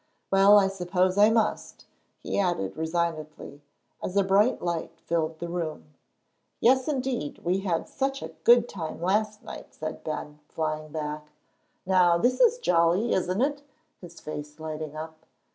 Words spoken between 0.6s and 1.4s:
suppose I